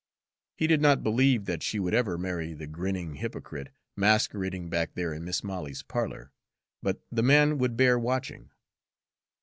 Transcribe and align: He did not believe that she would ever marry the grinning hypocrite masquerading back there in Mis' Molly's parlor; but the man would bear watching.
He 0.57 0.65
did 0.65 0.81
not 0.81 1.03
believe 1.03 1.45
that 1.45 1.61
she 1.61 1.77
would 1.77 1.93
ever 1.93 2.17
marry 2.17 2.55
the 2.55 2.65
grinning 2.65 3.17
hypocrite 3.17 3.67
masquerading 3.95 4.67
back 4.67 4.95
there 4.95 5.13
in 5.13 5.23
Mis' 5.23 5.43
Molly's 5.43 5.83
parlor; 5.83 6.31
but 6.81 7.03
the 7.11 7.21
man 7.21 7.59
would 7.59 7.77
bear 7.77 7.99
watching. 7.99 8.49